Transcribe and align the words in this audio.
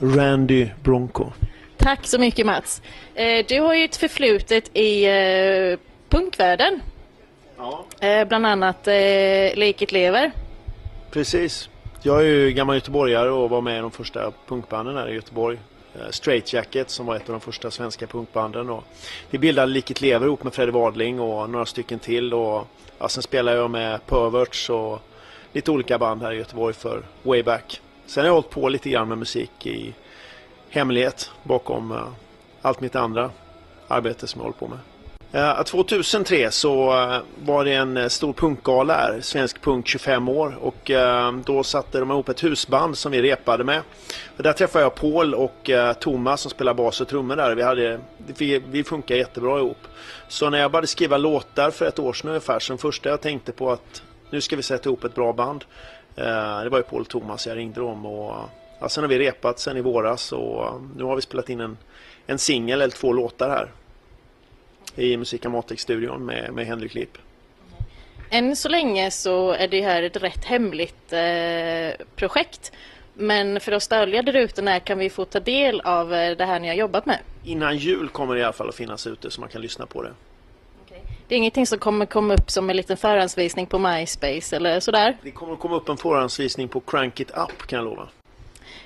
Randy 0.00 0.68
Bronco. 0.82 1.32
Tack 1.76 2.06
så 2.06 2.18
mycket 2.18 2.46
Mats. 2.46 2.82
Eh, 3.14 3.46
du 3.48 3.60
har 3.60 3.74
ju 3.74 3.84
ett 3.84 3.96
förflutet 3.96 4.70
i 4.76 5.04
eh, 5.04 5.78
punkvärlden. 6.08 6.80
Ja. 7.56 7.84
Eh, 8.00 8.28
bland 8.28 8.46
annat 8.46 8.88
Liket 9.54 9.92
lever. 9.92 10.32
Precis. 11.10 11.68
Jag 12.02 12.20
är 12.20 12.24
ju 12.24 12.52
gammal 12.52 12.76
göteborgare 12.76 13.30
och 13.30 13.50
var 13.50 13.60
med 13.60 13.78
i 13.78 13.80
de 13.80 13.90
första 13.90 14.32
punkbanden 14.46 14.96
här 14.96 15.08
i 15.08 15.14
Göteborg. 15.14 15.58
Straight 16.10 16.52
Jacket 16.52 16.90
som 16.90 17.06
var 17.06 17.16
ett 17.16 17.28
av 17.28 17.32
de 17.32 17.40
första 17.40 17.70
svenska 17.70 18.06
punkbanden. 18.06 18.70
Och 18.70 18.84
vi 19.30 19.38
bildade 19.38 19.72
Liket 19.72 20.00
lever 20.00 20.26
ihop 20.26 20.44
med 20.44 20.54
Freddy 20.54 20.72
Wadling 20.72 21.20
och 21.20 21.50
några 21.50 21.66
stycken 21.66 21.98
till. 21.98 22.34
Och, 22.34 22.66
ja, 22.98 23.08
sen 23.08 23.22
spelade 23.22 23.56
jag 23.56 23.70
med 23.70 24.06
Perverts 24.06 24.70
och 24.70 25.00
lite 25.52 25.70
olika 25.70 25.98
band 25.98 26.22
här 26.22 26.32
i 26.32 26.36
Göteborg 26.36 26.74
för 26.74 27.02
way 27.22 27.42
back. 27.42 27.80
Sen 28.08 28.20
har 28.20 28.28
jag 28.28 28.34
hållit 28.34 28.50
på 28.50 28.68
lite 28.68 28.90
grann 28.90 29.08
med 29.08 29.18
musik 29.18 29.66
i 29.66 29.94
hemlighet 30.70 31.30
bakom 31.42 31.92
uh, 31.92 32.08
allt 32.62 32.80
mitt 32.80 32.96
andra 32.96 33.30
arbete 33.88 34.26
som 34.26 34.38
jag 34.38 34.44
håller 34.44 34.58
på 34.58 34.68
med. 34.68 34.78
Eh, 35.32 35.58
uh, 35.58 35.64
2003 35.64 36.50
så 36.50 36.92
uh, 36.92 37.18
var 37.44 37.64
det 37.64 37.72
en 37.72 38.10
stor 38.10 38.32
punkgala 38.32 38.94
här, 38.94 39.20
Svensk 39.20 39.62
Punk 39.62 39.88
25 39.88 40.28
år 40.28 40.58
och 40.60 40.90
då 41.44 41.62
satte 41.62 41.98
de 41.98 42.10
ihop 42.10 42.28
ett 42.28 42.44
husband 42.44 42.98
som 42.98 43.12
vi 43.12 43.22
repade 43.22 43.64
med. 43.64 43.82
Och 44.36 44.42
där 44.42 44.52
träffade 44.52 44.84
jag 44.84 44.94
Paul 44.94 45.34
och 45.34 45.70
Thomas 46.00 46.40
som 46.40 46.50
spelar 46.50 46.74
bas 46.74 47.00
och 47.00 47.08
trummor 47.08 47.36
där. 47.36 47.54
Vi, 47.54 47.62
hade, 47.62 48.00
vi, 48.38 48.62
vi 48.68 48.84
funkar 48.84 49.14
jättebra 49.14 49.58
ihop. 49.58 49.86
Så 50.28 50.50
när 50.50 50.58
jag 50.58 50.70
började 50.70 50.86
skriva 50.86 51.16
låtar 51.16 51.70
för 51.70 51.86
ett 51.86 51.98
år 51.98 52.12
sedan 52.12 52.28
ungefär 52.28 52.58
så 52.58 52.72
den 52.72 52.78
första 52.78 53.08
jag 53.08 53.20
tänkte 53.20 53.52
på 53.52 53.70
att 53.72 54.02
nu 54.30 54.40
ska 54.40 54.56
vi 54.56 54.62
sätta 54.62 54.88
ihop 54.88 55.04
ett 55.04 55.14
bra 55.14 55.32
band. 55.32 55.64
Det 56.62 56.68
var 56.70 56.78
ju 56.78 56.82
Paul 56.82 57.06
Thomas 57.06 57.46
jag 57.46 57.56
ringde 57.56 57.80
om 57.80 58.06
och 58.06 58.48
Ja, 58.80 58.88
sen 58.88 59.04
har 59.04 59.08
vi 59.08 59.18
repat 59.18 59.58
sen 59.58 59.76
i 59.76 59.80
våras 59.80 60.32
och 60.32 60.80
nu 60.96 61.04
har 61.04 61.16
vi 61.16 61.22
spelat 61.22 61.48
in 61.48 61.60
en, 61.60 61.78
en 62.26 62.38
singel 62.38 62.80
eller 62.80 62.94
två 62.94 63.12
låtar 63.12 63.48
här. 63.48 63.70
I 64.96 65.16
Musikamatix-studion 65.16 66.26
med, 66.26 66.52
med 66.52 66.66
Henrik 66.66 66.94
Lipp. 66.94 67.18
Än 68.30 68.56
så 68.56 68.68
länge 68.68 69.10
så 69.10 69.52
är 69.52 69.68
det 69.68 69.80
här 69.80 70.02
ett 70.02 70.16
rätt 70.16 70.44
hemligt 70.44 71.12
eh, 71.12 72.06
projekt. 72.16 72.72
Men 73.14 73.60
för 73.60 73.72
oss 73.72 73.88
dölja 73.88 74.22
där 74.22 74.36
ute, 74.36 74.62
när 74.62 74.78
kan 74.78 74.98
vi 74.98 75.10
få 75.10 75.24
ta 75.24 75.40
del 75.40 75.80
av 75.80 76.14
eh, 76.14 76.36
det 76.36 76.44
här 76.44 76.60
ni 76.60 76.68
har 76.68 76.74
jobbat 76.74 77.06
med? 77.06 77.18
Innan 77.44 77.76
jul 77.76 78.08
kommer 78.08 78.34
det 78.34 78.40
i 78.40 78.44
alla 78.44 78.52
fall 78.52 78.68
att 78.68 78.74
finnas 78.74 79.06
ute 79.06 79.30
så 79.30 79.40
man 79.40 79.50
kan 79.50 79.62
lyssna 79.62 79.86
på 79.86 80.02
det. 80.02 80.12
Det 81.28 81.34
är 81.34 81.36
ingenting 81.36 81.66
som 81.66 81.78
kommer 81.78 82.06
komma 82.06 82.34
upp 82.34 82.50
som 82.50 82.70
en 82.70 82.76
liten 82.76 82.96
förhandsvisning 82.96 83.66
på 83.66 83.78
MySpace 83.78 84.56
eller 84.56 84.80
sådär? 84.80 85.16
Det 85.22 85.30
kommer 85.30 85.56
komma 85.56 85.76
upp 85.76 85.88
en 85.88 85.96
förhandsvisning 85.96 86.68
på 86.68 86.80
Crank 86.80 87.20
It 87.20 87.30
Up 87.30 87.66
kan 87.66 87.76
jag 87.76 87.84
lova. 87.84 88.08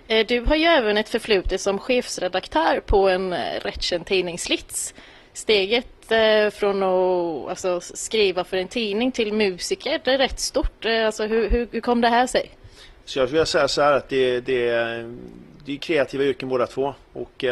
Eh, 0.09 0.27
du 0.27 0.41
har 0.41 0.57
ju 0.57 0.65
även 0.65 0.97
ett 0.97 1.09
förflutet 1.09 1.61
som 1.61 1.79
chefsredaktör 1.79 2.81
på 2.87 3.09
en 3.09 3.33
eh, 3.33 3.61
rätt 3.61 3.83
känd 3.83 4.07
tidning, 4.07 4.39
Slits. 4.39 4.95
Steget 5.33 6.13
eh, 6.13 6.51
från 6.51 6.83
att 6.83 7.49
alltså, 7.49 7.81
skriva 7.81 8.45
för 8.45 8.57
en 8.57 8.69
tidning 8.69 9.13
till 9.13 9.33
musiker, 9.33 10.01
det 10.05 10.15
är 10.15 10.19
rätt 10.19 10.41
stort. 10.41 10.85
Alltså, 10.85 11.27
hur, 11.27 11.51
hur, 11.51 11.69
hur 11.73 11.81
kom 11.81 12.01
det 12.01 12.09
här 12.09 12.27
sig? 12.27 12.51
Så 13.05 13.19
jag 13.19 13.29
skulle 13.29 13.47
säga 13.47 13.69
så 13.69 13.83
här 13.83 13.93
att 13.93 14.09
det, 14.09 14.41
det, 14.41 14.71
det 15.65 15.73
är 15.73 15.77
kreativa 15.77 16.25
yrken 16.25 16.49
båda 16.49 16.67
två. 16.67 16.95
Och 17.13 17.45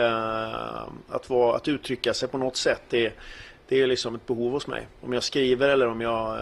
att, 1.09 1.31
vara, 1.31 1.57
att 1.57 1.69
uttrycka 1.69 2.15
sig 2.15 2.29
på 2.29 2.39
något 2.39 2.57
sätt, 2.57 2.83
det, 2.89 3.13
det 3.71 3.81
är 3.81 3.87
liksom 3.87 4.15
ett 4.15 4.27
behov 4.27 4.53
hos 4.53 4.67
mig. 4.67 4.87
Om 5.01 5.13
jag 5.13 5.23
skriver 5.23 5.69
eller 5.69 5.89
om 5.89 6.01
jag 6.01 6.39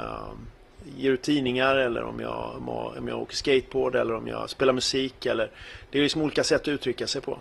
ger 0.96 1.10
ut 1.10 1.22
tidningar 1.22 1.76
eller 1.76 2.02
om 2.02 2.20
jag, 2.20 2.68
om 2.98 3.08
jag 3.08 3.22
åker 3.22 3.36
skateboard 3.36 3.94
eller 3.94 4.14
om 4.14 4.28
jag 4.28 4.50
spelar 4.50 4.72
musik. 4.72 5.26
Eller, 5.26 5.50
det 5.90 5.98
är 5.98 6.02
liksom 6.02 6.22
olika 6.22 6.44
sätt 6.44 6.60
att 6.60 6.68
uttrycka 6.68 7.06
sig 7.06 7.20
på. 7.20 7.38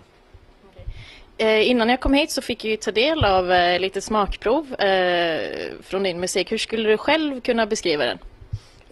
Eh, 1.38 1.70
innan 1.70 1.88
jag 1.88 2.00
kom 2.00 2.14
hit 2.14 2.30
så 2.30 2.42
fick 2.42 2.64
jag 2.64 2.80
ta 2.80 2.90
del 2.90 3.24
av 3.24 3.52
eh, 3.52 3.80
lite 3.80 4.00
smakprov 4.00 4.74
eh, 4.74 5.72
från 5.82 6.02
din 6.02 6.20
musik. 6.20 6.52
Hur 6.52 6.58
skulle 6.58 6.88
du 6.88 6.96
själv 6.96 7.40
kunna 7.40 7.66
beskriva 7.66 8.04
den? 8.04 8.18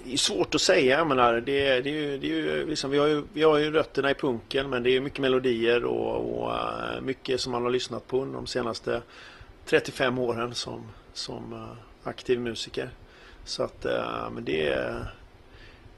Det 0.04 0.12
är 0.12 0.16
svårt 0.16 0.54
att 0.54 0.60
säga. 0.60 0.98
Jag 0.98 1.06
menar, 1.06 1.32
det, 1.32 1.80
det 1.80 1.90
är 1.90 1.94
ju, 1.94 2.18
det 2.18 2.26
är 2.26 2.30
ju 2.30 2.66
liksom, 2.66 2.90
vi, 2.90 2.98
har 2.98 3.06
ju, 3.06 3.22
vi 3.32 3.42
har 3.42 3.58
ju 3.58 3.70
rötterna 3.70 4.10
i 4.10 4.14
punken 4.14 4.70
men 4.70 4.82
det 4.82 4.96
är 4.96 5.00
mycket 5.00 5.18
melodier 5.18 5.84
och, 5.84 6.42
och 6.42 6.52
mycket 7.02 7.40
som 7.40 7.52
man 7.52 7.62
har 7.62 7.70
lyssnat 7.70 8.06
på 8.06 8.24
de 8.24 8.46
senaste 8.46 9.02
35 9.66 10.18
åren 10.18 10.54
som, 10.54 10.86
som 11.12 11.52
uh, 11.52 12.08
aktiv 12.08 12.40
musiker. 12.40 12.90
Så 13.44 13.62
att, 13.62 13.86
uh, 13.86 14.30
men 14.30 14.44
det 14.44 14.68
är 14.68 15.12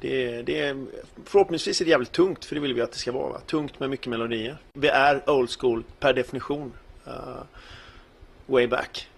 det, 0.00 0.42
det 0.42 0.76
förhoppningsvis 1.24 1.80
är 1.80 1.84
det 1.84 1.90
jävligt 1.90 2.12
tungt, 2.12 2.44
för 2.44 2.54
det 2.54 2.60
vill 2.60 2.74
vi 2.74 2.80
att 2.80 2.92
det 2.92 2.98
ska 2.98 3.12
vara. 3.12 3.32
Va? 3.32 3.40
Tungt 3.46 3.80
med 3.80 3.90
mycket 3.90 4.06
melodier. 4.06 4.56
Vi 4.72 4.88
är 4.88 5.30
old 5.30 5.50
school 5.50 5.82
per 5.98 6.12
definition. 6.12 6.72
Uh, 7.06 7.42
way 8.46 8.66
back. 8.66 9.08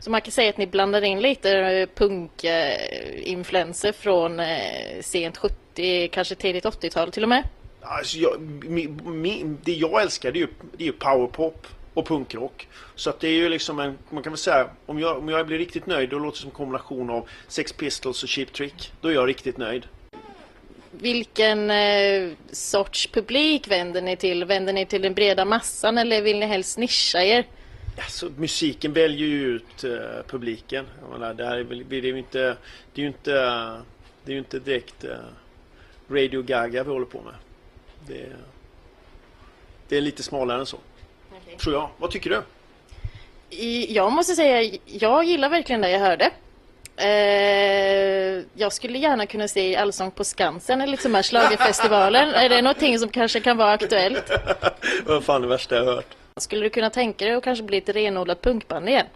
Så 0.00 0.10
man 0.10 0.20
kan 0.20 0.32
säga 0.32 0.50
att 0.50 0.56
ni 0.56 0.66
blandar 0.66 1.04
in 1.04 1.20
lite 1.20 1.50
eh, 1.50 1.88
punkinfluenser 1.94 3.92
från 3.92 4.40
eh, 4.40 5.00
sent 5.00 5.36
70, 5.36 6.08
kanske 6.08 6.34
tidigt 6.34 6.64
80-tal 6.64 7.12
till 7.12 7.22
och 7.22 7.28
med? 7.28 7.48
Alltså 7.80 8.18
jag, 8.18 8.40
mi, 8.40 8.88
mi, 9.04 9.56
det 9.64 9.72
jag 9.72 10.02
älskar 10.02 10.32
det 10.32 10.38
är 10.38 10.40
ju, 10.40 10.48
det 10.76 10.84
är 10.84 10.86
ju 10.86 10.92
powerpop 10.92 11.66
och 11.98 12.06
punkrock. 12.06 12.68
Så 12.94 13.10
att 13.10 13.20
det 13.20 13.28
är 13.28 13.32
ju 13.32 13.48
liksom 13.48 13.80
en, 13.80 13.98
man 14.10 14.22
kan 14.22 14.32
väl 14.32 14.38
säga, 14.38 14.70
om 14.86 14.98
jag, 14.98 15.18
om 15.18 15.28
jag 15.28 15.46
blir 15.46 15.58
riktigt 15.58 15.86
nöjd 15.86 16.10
då 16.10 16.18
låter 16.18 16.36
det 16.36 16.40
som 16.40 16.50
en 16.50 16.54
kombination 16.54 17.10
av 17.10 17.28
Sex 17.48 17.72
Pistols 17.72 18.22
och 18.22 18.28
Cheap 18.28 18.52
Trick. 18.52 18.92
Då 19.00 19.08
är 19.08 19.12
jag 19.12 19.28
riktigt 19.28 19.58
nöjd. 19.58 19.86
Vilken 20.90 21.70
eh, 21.70 22.30
sorts 22.50 23.06
publik 23.06 23.68
vänder 23.68 24.02
ni 24.02 24.16
till? 24.16 24.44
Vänder 24.44 24.72
ni 24.72 24.86
till 24.86 25.02
den 25.02 25.14
breda 25.14 25.44
massan 25.44 25.98
eller 25.98 26.22
vill 26.22 26.38
ni 26.38 26.46
helst 26.46 26.78
nischa 26.78 27.22
er? 27.22 27.44
Alltså, 27.98 28.30
musiken 28.36 28.92
väljer 28.92 29.28
ju 29.28 29.46
ut 29.46 29.84
uh, 29.84 29.98
publiken. 30.26 30.86
Jag 31.00 31.10
menar, 31.10 31.34
det, 31.34 31.44
här 31.44 31.56
är, 31.56 31.64
det 31.64 31.96
är 31.96 32.02
ju 32.02 32.18
inte, 32.18 32.56
det 32.94 33.02
är 33.02 33.06
inte, 33.06 33.32
det 34.24 34.30
är 34.30 34.32
ju 34.32 34.38
inte 34.38 34.58
direkt 34.58 35.04
uh, 35.04 35.10
Radio 36.10 36.42
Gaga 36.42 36.84
vi 36.84 36.90
håller 36.90 37.06
på 37.06 37.22
med. 37.22 37.34
Det, 38.06 38.32
det 39.88 39.96
är 39.96 40.00
lite 40.00 40.22
smalare 40.22 40.60
än 40.60 40.66
så. 40.66 40.78
Tror 41.58 41.74
jag. 41.74 41.90
Vad 41.96 42.10
tycker 42.10 42.30
du? 42.30 42.42
Jag 43.88 44.12
måste 44.12 44.34
säga, 44.34 44.78
jag 44.84 45.24
gillar 45.24 45.48
verkligen 45.48 45.80
det 45.80 45.90
jag 45.90 46.00
hörde. 46.00 46.30
Eh, 46.96 48.44
jag 48.54 48.72
skulle 48.72 48.98
gärna 48.98 49.26
kunna 49.26 49.48
se 49.48 49.76
Allsång 49.76 50.10
på 50.10 50.24
Skansen 50.24 50.80
eller 50.80 50.90
liksom 50.90 51.14
här 51.14 51.22
schlagerfestivalen. 51.22 52.34
är 52.34 52.48
det 52.48 52.62
någonting 52.62 52.98
som 52.98 53.08
kanske 53.08 53.40
kan 53.40 53.56
vara 53.56 53.72
aktuellt? 53.72 54.30
Vad 55.06 55.24
fan 55.24 55.42
det 55.42 55.48
värsta 55.48 55.76
jag 55.76 55.84
hört. 55.84 56.16
Skulle 56.36 56.62
du 56.62 56.70
kunna 56.70 56.90
tänka 56.90 57.24
dig 57.24 57.34
att 57.34 57.44
kanske 57.44 57.64
bli 57.64 57.78
ett 57.78 57.88
renodlat 57.88 58.42
punkband 58.42 58.88
igen? 58.88 59.06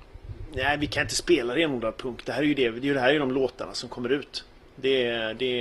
Nej, 0.54 0.78
vi 0.78 0.86
kan 0.86 1.02
inte 1.02 1.14
spela 1.14 1.56
renodlad 1.56 1.96
punk. 1.96 2.26
Det 2.26 2.32
här 2.32 2.42
är 2.42 2.46
ju 2.46 2.54
det, 2.54 2.70
det, 2.70 3.00
här 3.00 3.08
är 3.08 3.12
ju 3.12 3.18
de 3.18 3.32
låtarna 3.32 3.72
som 3.72 3.88
kommer 3.88 4.08
ut. 4.08 4.44
Det, 4.76 5.08
det, 5.32 5.60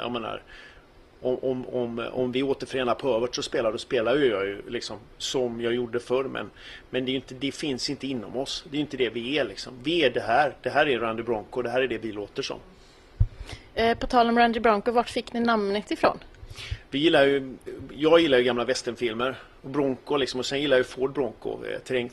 jag 0.00 0.12
menar, 0.12 0.42
om, 1.22 1.38
om, 1.42 1.66
om, 1.66 2.08
om 2.12 2.32
vi 2.32 2.42
återförenar 2.42 2.94
på 2.94 3.16
övert 3.16 3.34
så 3.34 3.42
spelar 3.42 3.72
då 3.72 3.78
spelar 3.78 4.16
jag 4.16 4.46
ju 4.46 4.62
liksom 4.68 4.98
som 5.18 5.60
jag 5.60 5.74
gjorde 5.74 6.00
förr 6.00 6.24
men, 6.24 6.50
men 6.90 7.04
det, 7.04 7.12
inte, 7.12 7.34
det 7.34 7.52
finns 7.52 7.90
inte 7.90 8.06
inom 8.06 8.36
oss. 8.36 8.64
Det 8.70 8.76
är 8.76 8.80
inte 8.80 8.96
det 8.96 9.10
vi 9.10 9.38
är 9.38 9.44
liksom. 9.44 9.72
Vi 9.82 10.04
är 10.04 10.10
det 10.10 10.20
här. 10.20 10.54
Det 10.62 10.70
här 10.70 10.88
är 10.88 10.98
Randy 10.98 11.22
Bronco. 11.22 11.62
Det 11.62 11.70
här 11.70 11.82
är 11.82 11.88
det 11.88 11.98
vi 11.98 12.12
låter 12.12 12.42
som. 12.42 12.58
Eh, 13.74 13.98
på 13.98 14.06
tal 14.06 14.28
om 14.28 14.38
Randy 14.38 14.60
Bronco, 14.60 14.92
vart 14.92 15.10
fick 15.10 15.32
ni 15.32 15.40
namnet 15.40 15.90
ifrån? 15.90 16.18
Vi 16.90 16.98
gillar 16.98 17.24
ju, 17.24 17.56
jag 17.94 18.20
gillar 18.20 18.38
ju 18.38 18.44
gamla 18.44 18.64
westernfilmer 18.64 19.36
och 19.62 19.70
Bronco 19.70 20.16
liksom 20.16 20.40
och 20.40 20.46
sen 20.46 20.60
gillar 20.60 20.76
jag 20.76 20.86
Ford 20.86 21.12
Bronco, 21.12 21.64
eh, 21.64 21.78
terräng 21.78 22.10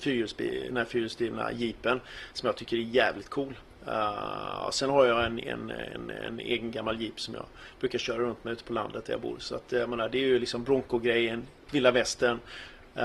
den 0.68 0.78
här 0.78 0.86
fyrhjulsdrivna 0.86 1.52
jeepen 1.52 2.02
som 2.34 2.48
jag 2.48 2.56
tycker 2.56 2.78
är 2.78 2.82
jävligt 2.82 3.30
cool. 3.30 3.54
Uh, 3.88 4.70
sen 4.72 4.90
har 4.90 5.06
jag 5.06 5.26
en, 5.26 5.40
en, 5.40 5.70
en, 5.70 6.10
en, 6.10 6.40
egen 6.40 6.72
gammal 6.72 7.02
jeep 7.02 7.20
som 7.20 7.34
jag 7.34 7.46
brukar 7.80 8.00
köra 8.00 8.18
runt 8.18 8.44
med 8.44 8.54
ute 8.54 8.64
på 8.64 8.74
landet 8.74 9.06
där 9.06 9.14
jag 9.14 9.22
bor. 9.22 9.36
Så 9.40 9.56
att, 9.56 9.72
jag 9.72 9.90
menar, 9.90 10.10
det 10.10 10.18
är 10.18 10.28
ju 10.28 10.40
liksom 10.40 10.64
Bronco-grejen, 10.64 11.48
vilda 11.72 11.92
västern. 11.92 12.40
Uh, 12.98 13.04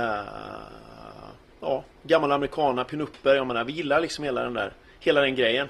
ja, 1.61 1.85
gammal 2.03 2.33
americana, 2.33 2.85
pinupper. 2.85 3.35
Jag 3.35 3.47
menar, 3.47 3.65
vi 3.65 3.73
gillar 3.73 4.01
liksom 4.01 4.25
hela 4.25 4.43
den 4.43 4.55
där, 4.55 4.73
hela 5.01 5.21
den 5.21 5.35
grejen. 5.35 5.69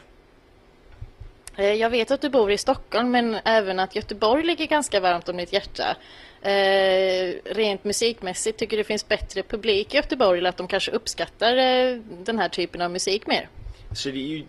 Eh, 1.56 1.72
jag 1.72 1.90
vet 1.90 2.10
att 2.10 2.20
du 2.20 2.28
bor 2.28 2.50
i 2.50 2.58
Stockholm 2.58 3.10
men 3.10 3.36
även 3.44 3.78
att 3.80 3.96
Göteborg 3.96 4.42
ligger 4.44 4.66
ganska 4.66 5.00
varmt 5.00 5.28
om 5.28 5.36
ditt 5.36 5.52
hjärta. 5.52 5.96
Eh, 6.42 7.34
rent 7.44 7.84
musikmässigt 7.84 8.58
tycker 8.58 8.76
du 8.76 8.82
det 8.82 8.86
finns 8.86 9.08
bättre 9.08 9.42
publik 9.42 9.94
i 9.94 9.96
Göteborg 9.96 10.38
eller 10.38 10.50
att 10.50 10.56
de 10.56 10.68
kanske 10.68 10.90
uppskattar 10.90 11.56
eh, 11.56 11.98
den 12.24 12.38
här 12.38 12.48
typen 12.48 12.80
av 12.80 12.90
musik 12.90 13.26
mer? 13.26 13.48
Så 13.92 14.08
det 14.08 14.18
är 14.18 14.26
ju 14.26 14.44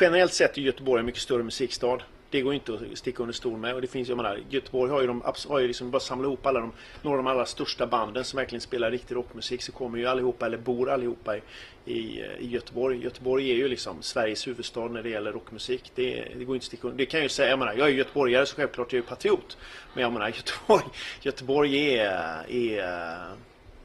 generellt 0.00 0.32
sett 0.32 0.58
är 0.58 0.62
Göteborg 0.62 1.00
en 1.00 1.06
mycket 1.06 1.22
större 1.22 1.42
musikstad. 1.42 1.98
Det 2.30 2.40
går 2.40 2.54
inte 2.54 2.74
att 2.74 2.98
sticka 2.98 3.22
under 3.22 3.32
stol 3.32 3.58
med. 3.58 3.74
Och 3.74 3.80
det 3.80 3.86
finns, 3.86 4.08
jag 4.08 4.16
menar, 4.16 4.38
Göteborg 4.48 4.90
har 4.90 5.00
ju, 5.00 5.06
de, 5.06 5.22
har 5.48 5.58
ju 5.58 5.66
liksom 5.66 5.90
bara 5.90 6.00
samlat 6.00 6.26
ihop 6.26 6.46
alla 6.46 6.60
de, 6.60 6.72
några 7.02 7.18
av 7.18 7.24
de 7.24 7.30
allra 7.30 7.46
största 7.46 7.86
banden 7.86 8.24
som 8.24 8.36
verkligen 8.36 8.60
spelar 8.60 8.90
riktig 8.90 9.14
rockmusik. 9.14 9.62
Så 9.62 9.72
kommer 9.72 9.98
ju 9.98 10.06
allihopa, 10.06 10.46
eller 10.46 10.58
bor 10.58 10.90
allihopa 10.90 11.36
i, 11.36 11.40
i, 11.84 12.22
i 12.38 12.48
Göteborg. 12.48 13.02
Göteborg 13.02 13.50
är 13.50 13.54
ju 13.54 13.68
liksom 13.68 14.02
Sveriges 14.02 14.46
huvudstad 14.46 14.88
när 14.88 15.02
det 15.02 15.08
gäller 15.08 15.32
rockmusik. 15.32 15.92
Det, 15.94 16.28
det 16.38 16.44
går 16.44 16.56
inte 16.56 16.64
att 16.64 16.66
sticka 16.66 16.88
under. 16.88 16.98
Det 16.98 17.06
kan 17.06 17.18
jag 17.18 17.24
ju 17.24 17.28
säga, 17.28 17.50
jag 17.50 17.58
menar, 17.58 17.74
jag 17.74 17.88
är 17.88 17.92
göteborgare 17.92 18.46
så 18.46 18.56
självklart 18.56 18.92
är 18.92 18.96
jag 18.96 19.06
patriot. 19.06 19.56
Men 19.94 20.02
jag 20.02 20.12
menar, 20.12 20.26
Göteborg, 20.36 20.84
Göteborg 21.22 21.98
är, 21.98 22.44
är 22.48 22.78
eh, 22.78 23.34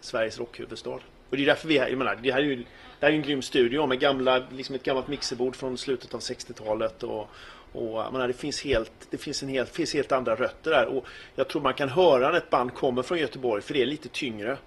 Sveriges 0.01 0.39
rockhuvudstad. 0.39 0.99
Och 1.29 1.37
det 1.37 1.43
är 1.43 1.45
därför 1.45 1.67
vi, 1.67 1.75
jag 1.75 1.97
menar, 1.97 2.19
det 2.21 2.31
här 2.31 2.39
är 2.39 2.43
ju 2.43 2.63
det 2.99 3.05
här 3.05 3.13
är 3.13 3.15
en 3.15 3.21
grym 3.21 3.41
studio 3.41 3.87
med 3.87 3.99
gamla, 3.99 4.43
liksom 4.51 4.75
ett 4.75 4.83
gammalt 4.83 5.07
mixerbord 5.07 5.55
från 5.55 5.77
slutet 5.77 6.13
av 6.13 6.19
60-talet. 6.19 7.03
Och, 7.03 7.29
och 7.71 8.13
menar, 8.13 8.27
det, 8.27 8.33
finns 8.33 8.63
helt, 8.63 8.91
det 9.09 9.17
finns, 9.17 9.43
en 9.43 9.49
helt, 9.49 9.69
finns 9.69 9.93
helt 9.93 10.11
andra 10.11 10.35
rötter 10.35 10.71
där. 10.71 10.85
Och 10.85 11.05
jag 11.35 11.47
tror 11.47 11.61
man 11.61 11.73
kan 11.73 11.89
höra 11.89 12.29
när 12.29 12.37
ett 12.37 12.49
band 12.49 12.73
kommer 12.73 13.01
från 13.01 13.17
Göteborg 13.17 13.61
för 13.61 13.73
det 13.73 13.81
är 13.81 13.85
lite 13.85 14.09
tyngre. 14.09 14.57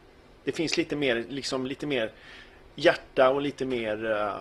Det 0.44 0.52
finns 0.52 0.76
lite 0.76 0.96
mer, 0.96 1.24
liksom, 1.28 1.66
lite 1.66 1.86
mer 1.86 2.10
hjärta 2.74 3.30
och 3.30 3.42
lite 3.42 3.64
mer 3.64 4.04
uh, 4.04 4.34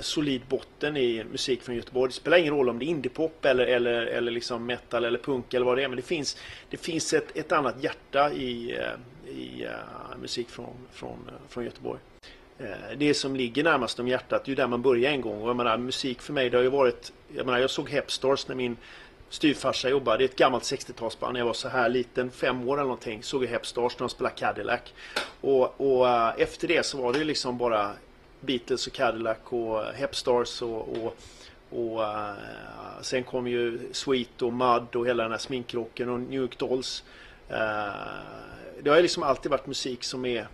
solid 0.00 0.42
botten 0.48 0.96
i 0.96 1.24
musik 1.24 1.62
från 1.62 1.76
Göteborg. 1.76 2.08
Det 2.08 2.14
spelar 2.14 2.38
ingen 2.38 2.54
roll 2.54 2.68
om 2.68 2.78
det 2.78 2.84
är 2.84 2.86
indiepop 2.86 3.44
eller, 3.44 3.66
eller, 3.66 4.06
eller 4.06 4.32
liksom 4.32 4.66
metal 4.66 5.04
eller 5.04 5.18
punk 5.18 5.54
eller 5.54 5.66
vad 5.66 5.78
det 5.78 5.84
är. 5.84 5.88
Men 5.88 5.96
det 5.96 6.02
finns, 6.02 6.36
det 6.70 6.76
finns 6.76 7.12
ett, 7.12 7.36
ett 7.36 7.52
annat 7.52 7.82
hjärta 7.82 8.32
i, 8.32 8.72
eh, 8.72 9.36
i 9.36 9.64
uh, 9.64 10.18
musik 10.20 10.48
från, 10.48 10.74
från, 10.92 11.30
från 11.48 11.64
Göteborg. 11.64 12.00
Uh, 12.60 12.66
det 12.96 13.14
som 13.14 13.36
ligger 13.36 13.64
närmast 13.64 14.00
om 14.00 14.08
hjärtat, 14.08 14.44
det 14.44 14.48
är 14.48 14.50
ju 14.50 14.56
där 14.56 14.66
man 14.66 14.82
börjar 14.82 15.10
en 15.10 15.20
gång. 15.20 15.42
Och 15.42 15.48
jag 15.48 15.56
menar, 15.56 15.78
musik 15.78 16.22
för 16.22 16.32
mig, 16.32 16.50
det 16.50 16.56
har 16.56 16.64
ju 16.64 16.70
varit... 16.70 17.12
Jag 17.36 17.46
menar, 17.46 17.58
jag 17.58 17.70
såg 17.70 17.90
Hepstars 17.90 18.48
när 18.48 18.54
min 18.54 18.76
styvfarsa 19.28 19.88
jobbade. 19.88 20.18
Det 20.18 20.24
är 20.24 20.28
ett 20.28 20.36
gammalt 20.36 20.64
60-talsband. 20.64 21.32
När 21.32 21.40
jag 21.40 21.46
var 21.46 21.52
så 21.52 21.68
här 21.68 21.88
liten, 21.88 22.30
fem 22.30 22.68
år 22.68 22.74
eller 22.74 22.82
någonting, 22.82 23.22
såg 23.22 23.44
jag 23.44 23.48
Hepstars 23.48 23.92
när 23.92 23.98
de 23.98 24.08
spelade 24.08 24.34
Cadillac. 24.34 24.80
Och, 25.40 25.80
och 25.80 26.06
uh, 26.06 26.32
efter 26.38 26.68
det 26.68 26.86
så 26.86 27.02
var 27.02 27.12
det 27.12 27.18
ju 27.18 27.24
liksom 27.24 27.58
bara 27.58 27.92
Beatles 28.40 28.86
och 28.86 28.92
Cadillac 28.92 29.38
och 29.48 29.84
Hepstars 29.84 30.62
och, 30.62 30.88
och, 30.88 31.16
och 31.70 32.00
uh, 32.00 32.32
sen 33.02 33.24
kom 33.24 33.46
ju 33.46 33.78
Sweet 33.92 34.42
och 34.42 34.52
Mud 34.52 34.96
och 34.96 35.06
hela 35.06 35.22
den 35.22 35.32
här 35.32 35.38
sminkrocken 35.38 36.08
och 36.08 36.20
New 36.20 36.40
York 36.40 36.58
Dolls. 36.58 37.04
Uh, 37.50 37.56
det 38.82 38.90
har 38.90 38.96
ju 38.96 39.02
liksom 39.02 39.22
alltid 39.22 39.50
varit 39.50 39.66
musik 39.66 40.04
som 40.04 40.24
är... 40.24 40.48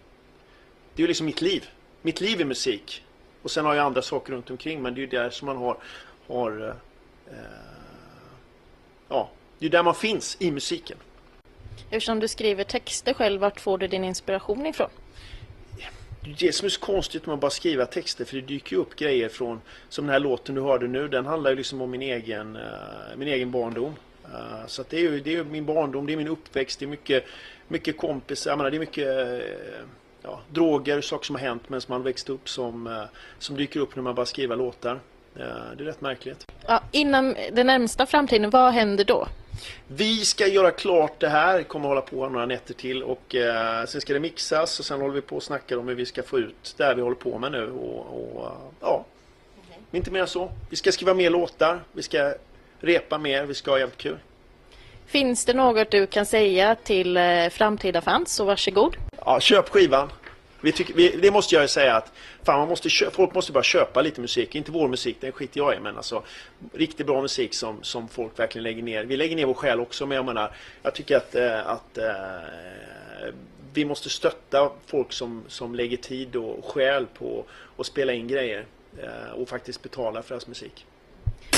Det 0.95 1.03
är 1.03 1.05
ju 1.05 1.07
liksom 1.07 1.27
mitt 1.27 1.41
liv 1.41 1.69
mitt 2.07 2.21
liv 2.21 2.41
är 2.41 2.45
musik. 2.45 3.05
Och 3.43 3.51
sen 3.51 3.65
har 3.65 3.75
jag 3.75 3.87
andra 3.87 4.03
saker 4.03 4.33
runt 4.33 4.51
omkring 4.51 4.83
men 4.83 4.95
det 4.95 4.99
är 5.01 5.03
ju 5.03 5.07
där 5.07 5.31
som 5.31 5.47
man 5.47 5.57
har, 5.57 5.77
har 6.27 6.63
uh, 6.63 6.73
ja, 9.09 9.31
det 9.59 9.67
är 9.67 9.71
där 9.71 9.83
man 9.83 9.95
finns 9.95 10.37
i 10.41 10.51
musiken. 10.51 10.99
Eftersom 11.91 12.21
du 12.21 12.29
skriver 12.29 12.65
texter 12.65 13.15
själv, 13.15 13.41
vart 13.41 13.61
får 13.61 13.79
du 13.79 13.87
din 13.87 14.05
inspiration 14.05 14.67
ifrån? 14.67 14.91
Det 16.39 16.53
som 16.53 16.67
är 16.67 16.71
så 16.71 16.81
konstigt 16.81 17.27
med 17.27 17.35
att 17.35 17.41
bara 17.41 17.51
skriva 17.51 17.87
texter 17.87 18.25
för 18.25 18.37
det 18.37 18.43
dyker 18.43 18.77
ju 18.77 18.83
upp 18.83 18.97
grejer 18.97 19.29
från 19.29 19.61
som 19.89 20.07
den 20.07 20.13
här 20.13 20.21
låten 20.21 20.55
du 20.55 20.61
hörde 20.61 20.89
nu 20.89 21.09
den 21.09 21.27
handlar 21.27 21.51
ju 21.51 21.57
liksom 21.57 21.81
om 21.81 21.91
min 21.91 22.03
egen, 22.03 22.57
uh, 22.57 22.63
min 23.17 23.29
egen 23.29 23.51
barndom. 23.51 23.95
Uh, 24.25 24.67
så 24.67 24.83
att 24.83 24.91
det 24.91 24.97
är 24.97 25.01
ju 25.01 25.21
det 25.21 25.35
är 25.35 25.45
min 25.45 25.67
barndom, 25.67 26.07
det 26.07 26.13
är 26.13 26.17
min 26.17 26.29
uppväxt, 26.29 26.79
det 26.79 26.85
är 26.85 26.89
mycket, 26.89 27.25
mycket 27.69 27.97
kompisar, 27.99 28.51
jag 28.51 28.59
menar, 28.59 28.71
det 28.71 28.77
är 28.77 28.79
mycket 28.79 29.07
uh, 29.07 29.87
ja, 30.23 30.41
droger, 30.51 31.01
saker 31.01 31.27
som 31.27 31.35
har 31.37 31.43
hänt 31.43 31.69
medan 31.69 31.83
man 31.89 32.03
växte 32.03 32.33
upp 32.33 32.49
som, 32.49 33.07
som 33.39 33.57
dyker 33.57 33.81
upp 33.81 33.97
när 33.97 34.03
man 34.03 34.15
bara 34.15 34.27
skriver 34.27 34.57
låtar. 34.57 35.01
Det 35.35 35.43
är 35.43 35.85
rätt 35.85 36.01
märkligt. 36.01 36.47
Ja, 36.67 36.83
innan 36.93 37.37
den 37.53 37.67
närmsta 37.67 38.07
framtiden, 38.07 38.51
vad 38.51 38.73
händer 38.73 39.05
då? 39.05 39.29
Vi 39.89 40.25
ska 40.25 40.47
göra 40.47 40.71
klart 40.71 41.21
det 41.21 41.29
här, 41.29 41.63
kommer 41.63 41.89
hålla 41.89 42.01
på 42.01 42.29
några 42.29 42.47
nätter 42.47 42.75
till 42.75 43.03
och 43.03 43.35
eh, 43.35 43.85
sen 43.85 44.01
ska 44.01 44.13
det 44.13 44.21
mixas 44.21 44.79
och 44.79 44.85
sen 44.85 45.01
håller 45.01 45.15
vi 45.15 45.21
på 45.21 45.37
och 45.37 45.43
snackar 45.43 45.77
om 45.77 45.89
hur 45.89 45.95
vi 45.95 46.07
ska 46.07 46.23
få 46.23 46.39
ut 46.39 46.75
det 46.77 46.85
här 46.85 46.95
vi 46.95 47.03
håller 47.03 47.17
på 47.17 47.39
med 47.39 47.53
nu 47.53 47.71
och, 47.71 47.99
och 47.99 48.53
ja, 48.81 49.05
okay. 49.67 49.79
inte 49.93 50.11
mer 50.11 50.21
än 50.21 50.27
så. 50.27 50.53
Vi 50.71 50.77
ska 50.77 50.93
skriva 50.93 51.15
mer 51.15 51.31
låtar, 51.31 51.81
vi 51.93 52.03
ska 52.03 52.35
repa 52.81 53.19
mer, 53.19 53.45
vi 53.45 53.55
ska 53.55 53.71
ha 53.71 53.79
jävligt 53.79 53.99
kul. 53.99 54.19
Finns 55.07 55.45
det 55.45 55.55
något 55.55 55.91
du 55.91 56.07
kan 56.07 56.27
säga 56.27 56.75
till 56.75 57.17
eh, 57.17 57.49
framtida 57.51 58.01
fans 58.01 58.35
så 58.35 58.45
varsågod. 58.45 58.97
Ja, 59.25 59.41
köp 59.41 59.69
skivan. 59.69 60.09
Vi 60.67 60.73
tycker, 60.73 60.95
vi, 60.95 61.17
det 61.17 61.31
måste 61.31 61.55
jag 61.55 61.71
säga 61.71 61.97
att 61.97 62.13
fan, 62.43 62.59
man 62.59 62.69
måste 62.69 62.89
köpa, 62.89 63.11
folk 63.11 63.35
måste 63.35 63.53
bara 63.53 63.63
köpa 63.63 64.03
lite 64.03 64.21
musik. 64.21 64.55
Inte 64.55 64.71
vår 64.71 64.89
musik, 64.89 65.17
den 65.21 65.33
skiter 65.33 65.59
jag 65.61 65.77
i. 65.77 65.81
Men 65.81 65.97
alltså 65.97 66.23
riktigt 66.73 67.07
bra 67.07 67.23
musik 67.23 67.55
som, 67.55 67.83
som 67.83 68.09
folk 68.09 68.39
verkligen 68.39 68.63
lägger 68.63 68.83
ner. 68.83 69.05
Vi 69.05 69.17
lägger 69.17 69.37
ner 69.37 69.47
vår 69.47 69.55
själ 69.55 69.81
också. 69.81 70.07
Men 70.07 70.17
jag 70.17 70.25
menar, 70.25 70.57
jag 70.83 70.95
tycker 70.95 71.17
att, 71.17 71.35
äh, 71.35 71.69
att 71.69 71.99
äh, 71.99 73.35
vi 73.73 73.85
måste 73.85 74.11
stötta 74.11 74.71
folk 74.87 75.13
som, 75.13 75.45
som 75.49 75.75
lägger 75.75 75.97
tid 75.97 76.37
och 76.37 76.65
själ 76.65 77.07
på 77.07 77.45
att 77.77 77.87
spela 77.87 78.13
in 78.13 78.29
grejer. 78.29 78.65
Äh, 79.03 79.41
och 79.41 79.49
faktiskt 79.49 79.83
betala 79.83 80.23
för 80.23 80.35
deras 80.35 80.47
musik. 80.47 80.87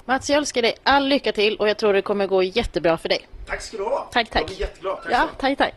Mats, 0.04 0.31
jag 0.31 0.38
önskar 0.38 0.62
dig 0.62 0.75
all 0.82 1.08
lycka 1.08 1.32
till 1.32 1.56
och 1.56 1.69
jag 1.69 1.78
tror 1.78 1.93
det 1.93 2.02
kommer 2.02 2.26
gå 2.26 2.43
jättebra 2.43 2.99
för 2.99 3.08
dig. 3.08 3.28
Tack 3.46 3.62
ska 3.62 3.76
du 3.76 3.82
ha. 3.82 4.11
Tack, 4.12 4.31
tack. 4.31 4.40
Jag 4.40 4.46
blir 4.46 4.61
jätteglad. 4.61 4.99
Tack 5.02 5.12
ja, 5.12 5.28
tack, 5.38 5.58
tack. 5.58 5.75